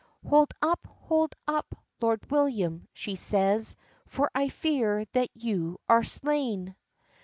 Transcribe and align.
"Hold 0.27 0.51
up, 0.63 0.87
hold 0.87 1.35
up, 1.47 1.75
Lord 2.01 2.31
William," 2.31 2.87
she 2.91 3.13
says, 3.13 3.75
"For 4.07 4.31
I 4.33 4.49
fear 4.49 5.05
that 5.13 5.29
you 5.35 5.77
are 5.87 6.01
slain!" 6.03 6.75